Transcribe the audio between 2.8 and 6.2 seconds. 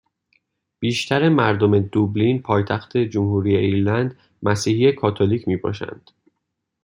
جمهوری ایرلند مسیحی کاتولیک میباشند